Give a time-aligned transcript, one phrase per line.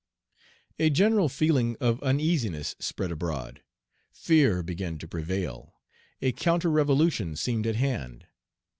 [0.79, 3.61] A general feeling of uneasiness spread abroad.
[4.11, 5.75] Fear began to prevail.
[6.23, 8.25] A counter revolution seemed at hand.